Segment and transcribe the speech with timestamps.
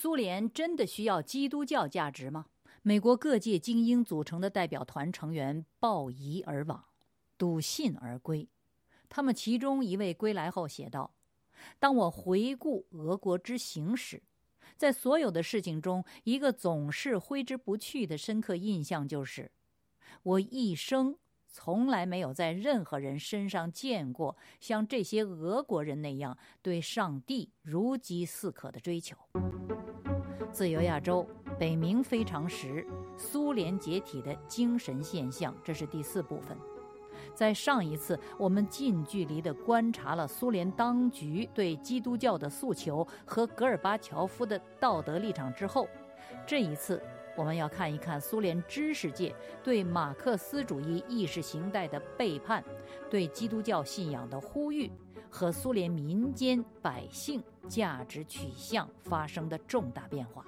[0.00, 2.46] 苏联真的需要基督教价值吗？
[2.82, 6.84] 美国各界精英组成的代表团成员抱疑而往，
[7.36, 8.48] 笃信而归。
[9.08, 11.12] 他们其中一位归来后写道
[11.80, 14.22] ：“当我回顾俄国之行时，
[14.76, 19.50] 在所有的事情中，一个总是挥之不去的深刻印象就是，
[20.22, 21.18] 我一生
[21.60, 29.16] 从来没有在任何人身上见过像这些俄国人那样对上帝如饥似渴的追求。”
[30.52, 31.26] 自由亚洲。
[31.58, 32.86] 北冥非常时，
[33.16, 36.56] 苏联解体的精神现象，这是第四部分。
[37.34, 45.88] 在上一次，我们近距离地观察了苏联当局对基督教的诉求和戈尔巴乔夫的道德立场之后，
[46.46, 47.02] 这一次
[47.38, 52.64] 我们要看一看苏联知识界对马克思主义意识形态的背叛，
[53.08, 54.90] 对基督教信仰的呼吁
[55.30, 60.44] 和苏联民间百姓价值取向发生的重大变化。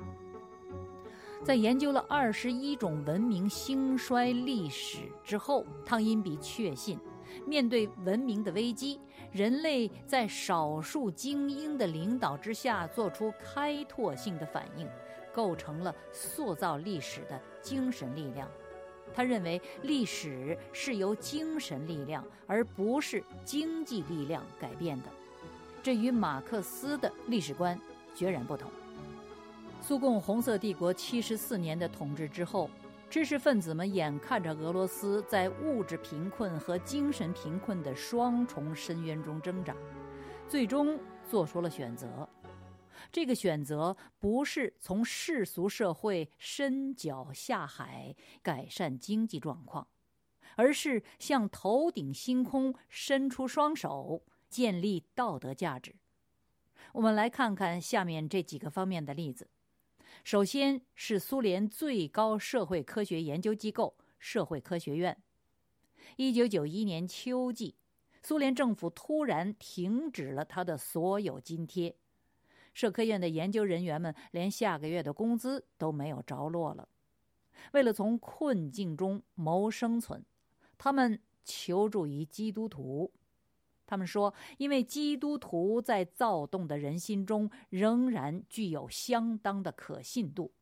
[1.45, 6.99] 在研究了二十一种文明兴衰历史之后，汤因比确信，
[7.47, 14.89] 面对文明的危机，人类在少数精英的领导之下做出开拓性的反应，
[15.33, 18.49] 构成了塑造历史的精神力量。
[19.13, 25.09] 他认为，历史是由精神力量而不是经济力量改变的，
[25.83, 27.77] 这与马克思的历史观
[28.15, 28.71] 决然不同。
[29.83, 32.71] 苏共红色帝国七十四年的统治之后，
[33.09, 39.75] 知识分子们眼看着俄罗斯在物质贫困和精神贫困的双重深渊中挣扎，
[40.47, 40.97] 最终
[41.29, 42.29] 做出了选择。
[43.13, 49.89] 这个选择不是从世俗社会伸脚下海改善经济状况，
[50.57, 55.97] 而是向头顶星空伸出双手，建立道德价值。
[56.93, 59.51] 我们来看看下面这几个方面的例子。
[60.25, 65.17] 首先是苏联最高社会科学研究机构社会科学院。
[66.17, 67.77] 一九九一年秋季，
[68.23, 71.97] 苏联政府突然停止了他的所有津贴，
[72.73, 76.89] 社科院的研究人员们连下个月的工资都没有着落了。
[77.73, 80.25] 为了从困境中谋生存，
[80.79, 83.13] 他们求助于基督徒。
[83.87, 90.53] 他们说，因为基督徒在躁动的人心中仍然具有相当的可信度。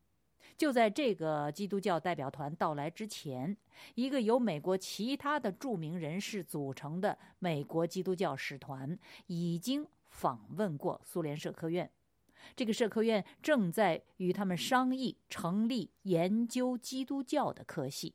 [0.57, 3.57] 就在这个基督教代表团到来之前，
[3.95, 11.89] 一个由美国其他的著名人士组成的美国基督教使团已经访问过苏联社科院。
[12.57, 18.15] 这个社科院正在与他们商议成立研究基督教的科系。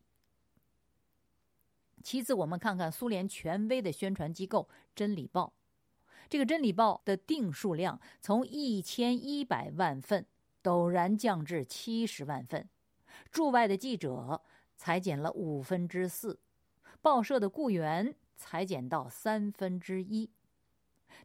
[2.01, 5.53] 其次，我们看看苏联权威的宣传机构《真理报》。
[6.29, 10.25] 这个《真理报》的订数量从一千一百万份
[10.61, 12.67] 陡然降至七十万份，
[13.31, 14.41] 驻外的记者
[14.75, 16.39] 裁减了五分之四，
[17.01, 20.29] 报社的雇员裁减到三分之一。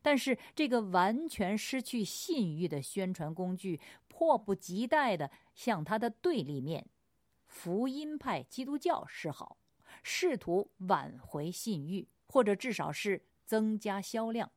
[0.03, 6.87] 但是，这个完全失去信誉的宣传工具，迫不及待地向他的对立面——
[7.47, 9.57] 福音派基督教示好。
[10.03, 14.51] 试图挽回信誉，或者至少是增加销量。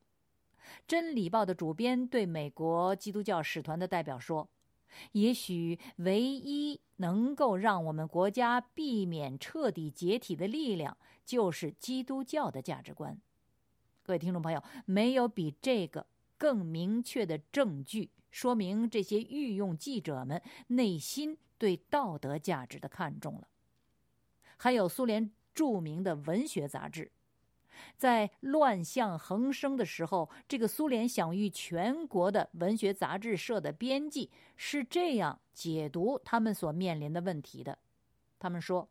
[0.88, 4.48] 《真理报》的主编对美国基督教使团的代表说
[5.14, 13.20] ：“也许唯一能够让我们国家避免彻底解体的力量，就是基督教的价值观。”
[14.12, 16.06] 各位听众朋友，没有比这个
[16.38, 23.48] 更明确的证据，说明这些御用记者们内心对道德价值的看重了。
[24.58, 27.10] 还有苏联著名的文学杂志，
[27.96, 37.80] 在乱象横生的时候，这个苏联享誉全国的文学杂志社的编辑是这样解读他们所面临的问题的：
[38.38, 38.90] 他们说，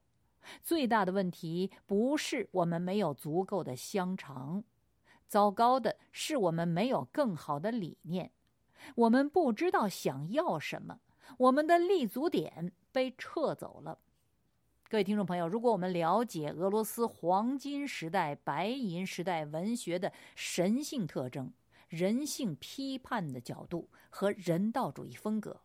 [0.63, 4.65] 最大的问题不是我们没有足够的香肠，
[5.31, 8.33] 糟糕的是我们没有更好的理念，
[8.97, 10.99] 我们不知道想要什么，
[11.39, 13.97] 我们的立足点被撤走了。
[14.89, 21.53] 各位听众朋友，如果我们了解俄罗斯黄金时代、白银时代文学的神性特征、
[21.89, 25.61] 人性批判的角度和人道主义风格，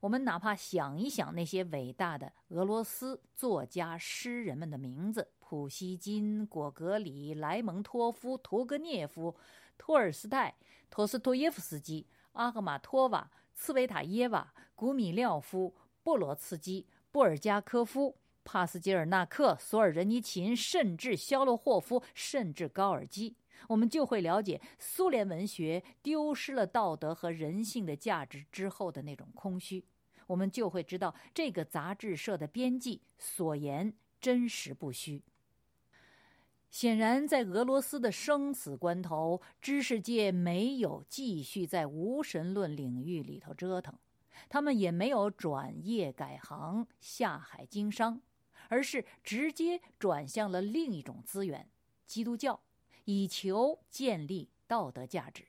[0.00, 9.36] 我们哪怕想一想那些伟大的俄罗斯作家、诗人们的名字：普希金、果戈里、莱蒙托夫、屠格涅夫、
[9.78, 10.52] 托尔斯泰、
[10.90, 15.72] 托斯托耶夫斯基、阿赫玛托娃、茨维塔耶娃、古米廖夫、
[16.02, 18.16] 布罗茨基、布尔加科夫。
[18.42, 23.36] 帕斯捷尔纳克、索尔仁尼琴，甚至肖洛霍夫，甚至高尔基，
[23.68, 29.84] 我们就会了解苏联文学丢失了道德和人性的价值之后的那种空虚。
[30.26, 35.22] 我们就会知道这个杂志社的编辑所言真实不虚。
[36.78, 43.94] 显然，在俄罗斯的生死关头，知识界没有继续在无神论领域里头折腾，
[44.50, 48.20] 他们也没有转业改行下海经商，
[48.68, 51.66] 而是直接转向了另一种资源——
[52.04, 52.60] 基督教，
[53.06, 55.46] 以求建立道德价值。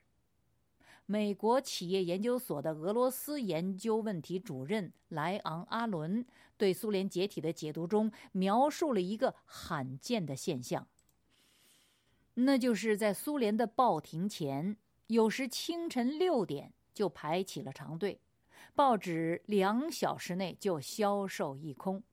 [1.06, 6.26] 美国企业研究所的俄罗斯研究问题主任莱昂·阿伦
[6.56, 10.88] 对苏联解体的解读中描述了一个罕见的现象，
[12.40, 18.20] 那就是在苏联的报亭前，有时清晨六点就排起了长队，
[18.76, 22.04] 报纸两小时内就销售一空。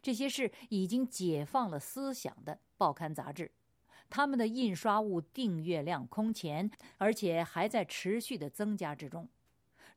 [0.00, 3.50] 这些是已经解放了思想的报刊杂志。
[4.08, 9.28] 他们的印刷物订阅量空前，而且还在持续的增加之中。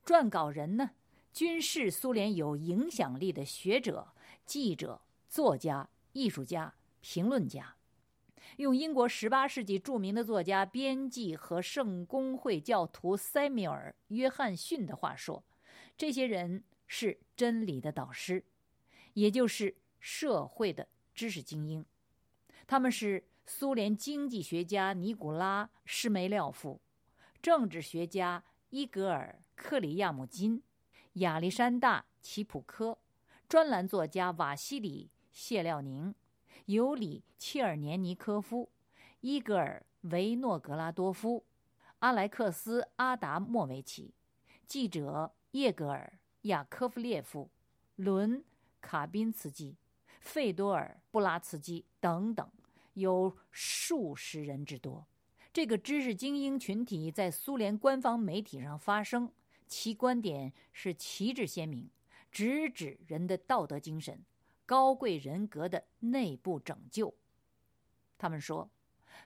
[0.05, 0.91] 撰稿人呢，
[1.31, 4.09] 均是苏联有影响力的学者、
[4.45, 7.77] 记者、作家、艺术家、评论家。
[8.57, 15.43] 用英国18世纪著名的作家、编辑和圣公会教徒塞缪尔·约翰逊的话说，
[15.97, 18.43] 这些人是真理的导师，
[19.13, 21.85] 也就是社会的知识精英。
[22.67, 23.23] 他们是。
[23.43, 26.79] 苏联经济学家尼古拉·施梅廖夫、
[27.41, 30.61] 政治学家伊格尔·克里亚姆金、
[31.13, 32.97] 亚历山大·齐普科、
[33.49, 36.13] 专栏作家瓦西里·谢廖宁、
[36.65, 38.69] 尤里·切尔年尼科夫、
[39.21, 41.43] 伊格尔·维诺格拉多夫、
[41.99, 44.13] 阿莱克斯·阿达莫维奇、
[44.65, 46.13] 记者叶格尔·
[46.43, 47.49] 亚科夫列夫、
[47.95, 48.39] 伦·
[48.79, 49.75] 卡宾茨基、
[50.19, 52.49] 费多尔·布拉茨基等等。
[52.93, 55.07] 有数十人之多，
[55.53, 59.31] 这个知识精英群体在苏联官方媒体上发声，
[59.65, 61.89] 其观点是旗帜鲜明，
[62.29, 64.19] 直指人的道德精神、
[64.71, 67.13] 高贵人格的内部拯救。
[68.17, 68.69] 他们说，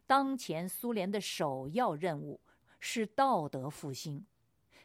[0.08, 2.42] 当前苏联的首要任务
[2.80, 4.26] 是道德复兴，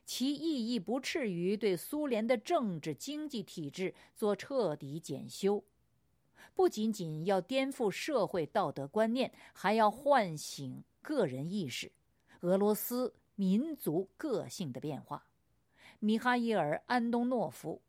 [0.04, 5.64] 其意义不次于对苏联的政治经济体制做彻底检修。
[6.54, 11.90] 不仅仅要颠覆社会道德观念，还要唤醒个人意识、
[12.40, 15.24] 俄罗斯民族个性的变化。
[16.00, 17.80] 米哈伊尔·安东诺夫，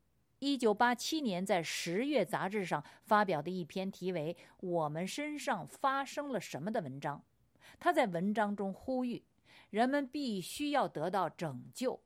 [0.42, 7.22] 一九八七年在《十月》杂志上发表的一篇题为《我们身上发生了什么》的文章，
[7.78, 9.22] 他在文章中呼吁
[9.70, 12.00] 人们必须要得到拯救。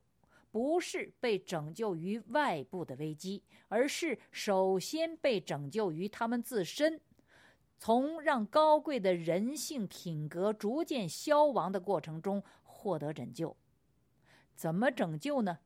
[0.51, 7.01] 不是被拯救于外部的危机，而是首先被拯救于他们自身，
[7.79, 13.57] 从让高贵的人性品格逐渐消亡的过程中获得拯救。
[14.55, 15.57] 怎么拯救呢？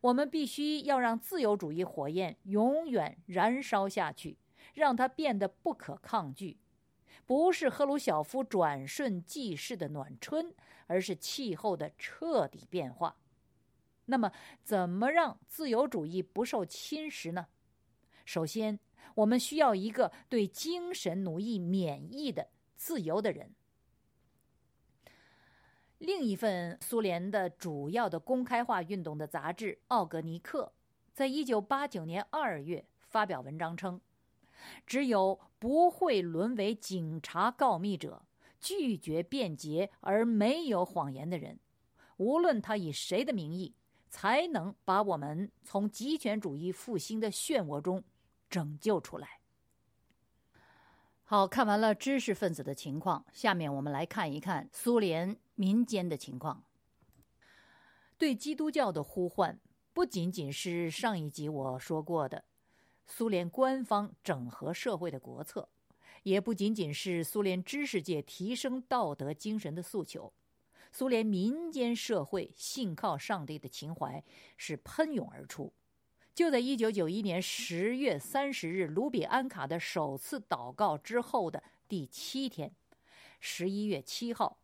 [0.00, 4.38] 我们必须要让自由主义火焰永远燃烧下去，
[4.74, 6.58] 让它变得不可抗拒。
[7.26, 10.52] 不是赫鲁晓夫转瞬即逝的暖春，
[10.86, 13.16] 而是气候的彻底变化。
[14.06, 14.32] 那么，
[14.64, 17.46] 怎么让自由主义不受侵蚀呢？
[18.24, 18.80] 首先，
[19.14, 23.54] 我们需要一个对精神奴役免疫的自由的人。
[26.00, 30.64] 另一份苏联的主要的公开化运动的杂志《奥格尼克》
[31.12, 34.00] 在一九八九年二月发表文章称
[34.86, 38.22] ：“只有不会沦为警察告密者、
[38.58, 41.58] 拒绝辩解而没有谎言的人，
[42.16, 43.74] 无论他以谁的名义。”
[44.12, 48.02] 才能把我们从极权主义复兴的漩涡中
[48.48, 49.38] 拯救出来。
[51.22, 56.64] 好看完了知识分子的情况，下面我们来看一看苏联民间的情况。
[58.16, 59.60] 对基督教的呼唤，
[59.92, 62.42] 不仅仅是上一集我说过的
[63.04, 65.68] 苏联官方整合社会的国策，
[66.22, 70.32] 也不仅仅是苏联知识界提升道德精神的诉求。
[70.90, 74.24] 苏联民间社会信靠上帝的情怀
[74.56, 75.70] 是喷涌而出。
[76.34, 82.72] 就在一九九一年十月三十日卢比安卡的首次祷告之后的第七天，
[83.40, 84.56] 十一月七号，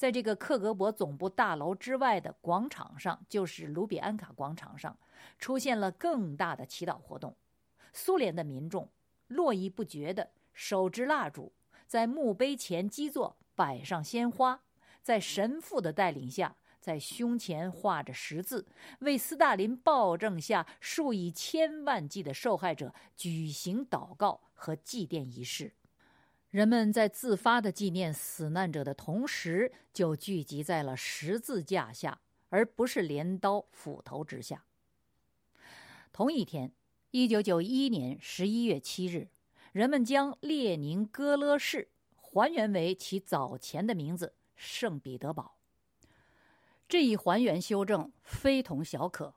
[0.00, 4.96] 在这个克格勃总部大楼之外的广场上，就是卢比安卡广场上，
[5.38, 7.36] 出现了更大的祈祷活动。
[7.92, 8.88] 苏联的民众
[9.28, 11.52] 络绎不绝地手执蜡烛，
[11.86, 14.62] 在墓碑前基座摆上鲜花。
[15.02, 18.66] 在神父的带领下，在胸前画着十字，
[19.00, 25.74] 为斯大林暴政下数以千万计的受害者举行祷告和祭奠仪式。
[26.50, 34.64] 人们在自发的纪念死难者的同时，就聚集在了十字架下，而不是镰刀、斧头之下。
[36.12, 36.72] 同一天，
[37.12, 39.28] 一九九一年十一月七日，
[39.70, 45.54] 人们将列宁格勒市还原为其早前的名字——圣彼得堡。
[46.88, 49.32] 这一还原修正非同小可，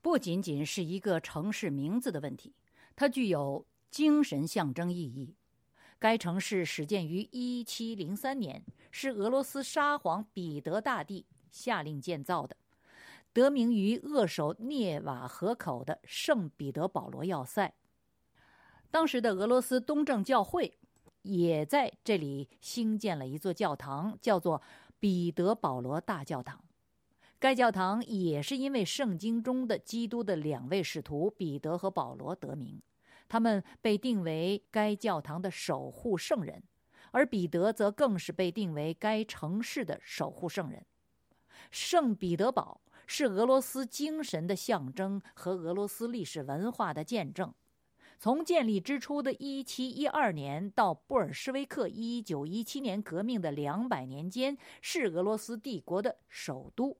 [0.00, 2.54] 不仅仅是一个城市名字的问题，
[2.94, 5.34] 它具有精神象征意义。
[6.02, 12.56] 该城市始建于一七零三年，是俄罗斯沙皇彼得大帝下令建造的，
[13.32, 17.72] 得名于扼守涅瓦河口的圣彼得保罗要塞。
[18.90, 20.76] 当时的俄罗斯东正教会
[21.22, 24.60] 也在这里兴建了一座教堂，叫做
[24.98, 26.64] 彼得保罗大教堂。
[27.38, 32.82] 该教堂也是因为圣经中的基督的两位使徒彼得和保罗得名，
[33.32, 36.62] 他们被定为该教堂的守护圣人，
[37.12, 40.84] 而彼得则更是被定为该城市的守护圣人。
[41.70, 47.50] 圣彼得堡是俄罗斯精神的象征和俄罗斯历史文化的见证。
[48.18, 56.98] 从建立之初的1712年到布尔什维克1917年革命的两百年间，是俄罗斯帝国的首都。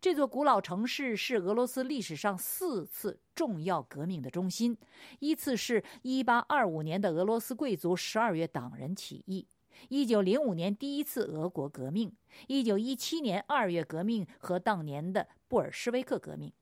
[0.00, 4.78] 这座古老城市是俄罗斯历史上四次重要革命的中心：
[5.18, 9.48] 依次是1825年的俄罗斯贵族十二月党人起义
[9.88, 12.14] ，1905年第一次俄国革命
[12.46, 16.52] ，1917年二月革命和当年的布尔什维克革命。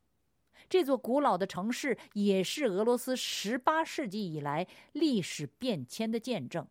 [0.70, 6.66] 这座古老的城市也是俄罗斯18世纪以来历史变迁的见证。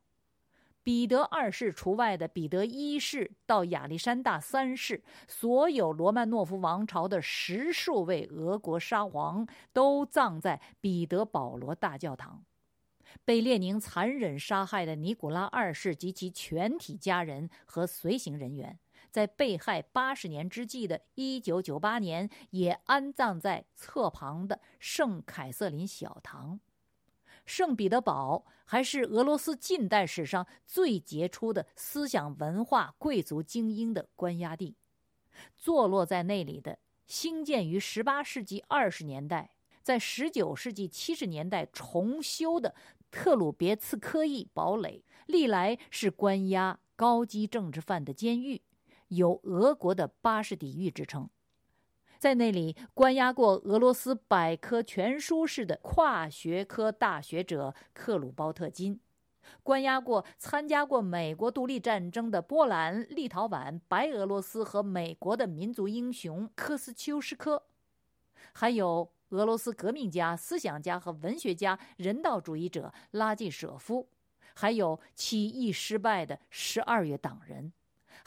[0.85, 12.45] 彼得二世除外的彼得一世到亚历山大三世，所有罗曼诺夫王朝的十数位俄国沙皇都葬在彼得保罗大教堂。
[13.23, 18.77] 被列宁残忍杀害的尼古拉二世及其全体家人和随行人员，
[19.09, 26.59] 在被害八十年之际的一九九八年，也安葬在侧旁的圣凯瑟琳小堂。
[27.45, 34.75] 圣彼得堡还是俄罗斯近代史上最杰出的思想文化贵族精英的关押地。
[35.55, 42.73] 坐落在那里的、兴建于18世纪20年代、在19世纪70年代重修的
[43.11, 48.61] 特鲁别茨科伊堡垒，历来是关押高级政治犯的监狱，
[49.09, 51.29] 有“俄国的巴士底狱”之称。
[52.25, 58.99] 在那里关押过俄罗斯百科全书式的跨学科大学者克鲁包特金，
[59.61, 67.61] 关押过参加过美国独立战争的波兰、立陶宛、白俄罗斯和美国的民族英雄科斯丘什科，
[68.53, 74.09] 还有俄罗斯革命家、思想家和文学家、人道主义者拉季舍夫，
[74.55, 77.71] 还有起义失败的十二月党人。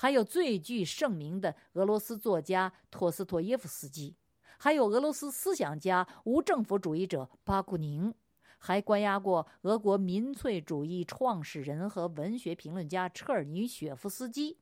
[0.01, 4.15] 还有最具盛名的俄罗斯作家托斯托耶夫斯基，
[4.57, 8.15] 还有俄罗斯思想家、无政府主义者巴库宁，
[8.59, 14.57] 还关押过俄国民粹主义创始人和文学评论家车尔尼雪夫斯基，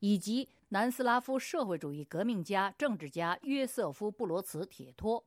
[0.00, 5.24] 以及南斯拉夫社会主义革命家、政治家约瑟夫·布罗茨铁托。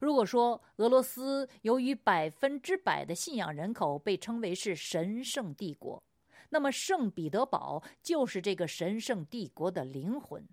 [0.00, 6.02] 如果说俄罗斯由于百分之百的信仰人口被称为是神圣帝国。
[6.50, 10.46] 那么，圣彼得堡就是这个神圣帝国的灵魂。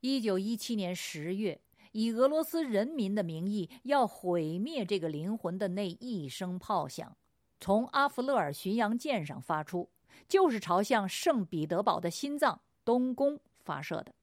[0.00, 1.60] 一九一七年十月，
[1.92, 7.16] 以俄罗斯人民的名义要毁灭这个灵魂的那一声炮响，
[7.60, 9.88] 从阿弗勒尔巡洋舰上发出，
[10.28, 14.14] 就是朝向圣彼得堡的心脏东宫发射的。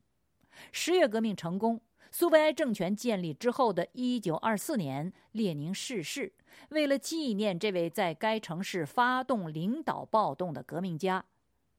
[0.71, 1.81] 十月革命成功。
[2.15, 6.31] 苏维埃政权建立之后的一九二四年，列宁逝世。
[6.69, 11.25] 为了纪念这位在该城市发动领导暴动的革命家，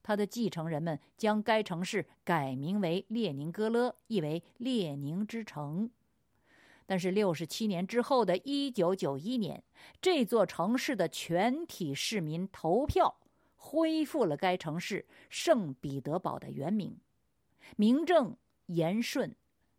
[0.03, 5.89] 他的继承人们将该城市改名为列宁格勒，意为列宁之城。
[6.85, 9.63] 但是六十七年之后的一九九一年，
[10.01, 13.17] 这座城市的全体市民投票
[13.55, 16.97] 恢复了该城市圣彼得堡的原名，
[17.75, 18.35] 名正
[18.67, 19.35] 言顺。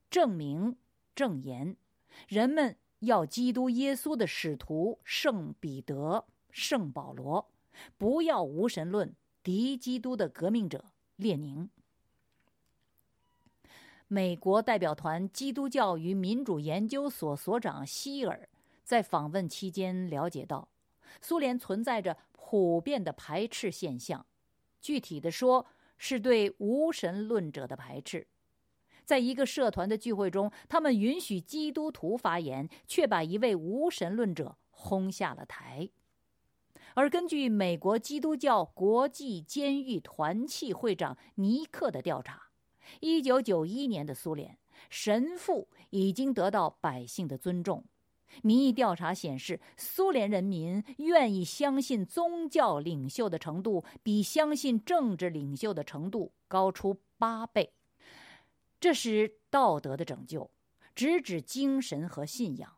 [0.09, 0.77] 证明
[1.17, 1.77] 正言，
[2.29, 2.77] 人们
[3.07, 7.51] 要基督耶稣的使徒圣彼得、圣保罗，
[7.97, 10.85] 不要无神论、敌基督的革命者
[11.17, 11.69] 列宁。
[14.09, 18.49] 美国代表团基督教与民主研究所所长希尔
[18.85, 20.69] 在访问期间了解到，
[21.21, 24.25] 苏联存在着普遍的排斥现象，
[24.81, 28.29] 具体的说，是对无神论者的排斥。
[29.07, 35.89] 在一个社团的聚会中，他们允许基督徒发言，却把一位无神论者轰下了台。
[36.95, 42.49] 而根据美国基督教国际监狱团契会长尼克的调查，
[42.99, 44.59] 一九九一年的苏联
[44.91, 47.85] 神父已经得到百姓的尊重。
[48.43, 57.73] 民意调查显示，苏联人民愿意相信宗教领袖的程度比相信政治领袖的程度高出八倍。
[58.79, 60.51] 这是道德的拯救，
[60.95, 62.77] 直指精神和信仰。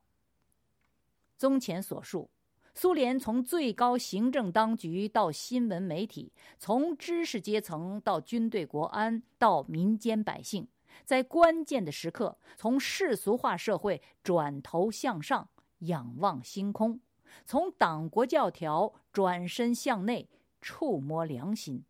[1.37, 2.31] 综前所述，
[2.75, 10.67] 苏联从最高行政当局到新闻媒体，从知识阶层到军队国安到民间百姓。
[11.05, 15.49] 在关键的时刻，从世俗化社会转头向上
[15.81, 17.01] 仰望星空，
[17.45, 20.29] 从党国教条转身向内
[20.61, 21.85] 触摸良心，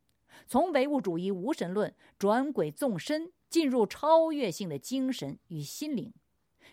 [0.46, 6.12] 从唯物主义无神论转轨纵深，进入超越性的精神与心灵。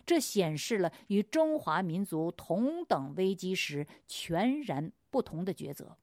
[0.04, 5.96] 这显示了与中华民族同等危机时全然不同的抉择。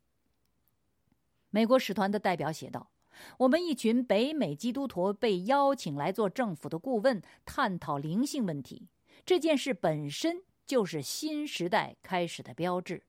[1.50, 2.90] 美国使团的代表写道。
[3.38, 8.88] 我们一群北美基督徒被邀请来做政府的顾问，探讨灵性问题。
[9.24, 13.04] 这件事本身就是新时代开始的标志。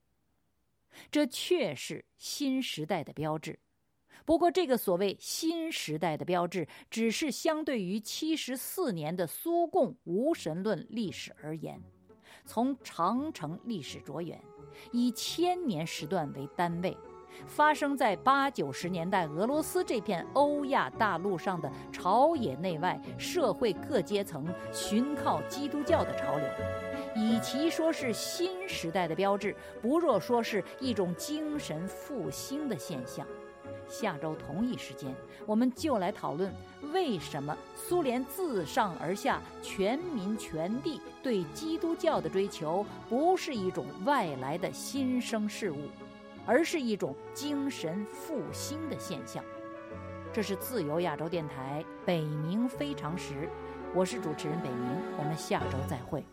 [1.09, 3.57] 这确是新时代的标志。
[4.25, 11.79] 不过，这个所谓新时代的标志，只是相对于七十四年的苏共无神论历史而言。
[12.43, 14.41] 从长城历史着眼，
[14.91, 16.97] 以千年时段为单位。
[17.45, 26.47] 发生在八九十年代俄罗斯这片欧亚大陆上的朝野内外社会各阶层寻靠基督教的潮流，
[27.15, 33.27] 与其说是新时代的标志，不若说是一种精神复兴的现象。
[33.87, 35.13] 下周同一时间，
[35.45, 36.53] 我们就来讨论
[36.93, 45.89] 为什么苏联自上而下、全民全地对基督教的追求不是一种外来的新生事物。
[46.47, 49.43] 而是一种精神复兴的现象。
[50.31, 53.49] 这是自由亚洲电台北冥非常时，
[53.95, 56.23] 我是主持人北冥，我们下周再会。